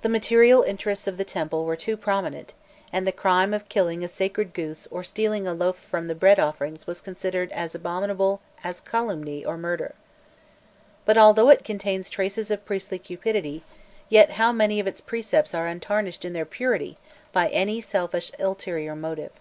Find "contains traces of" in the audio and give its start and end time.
11.66-12.64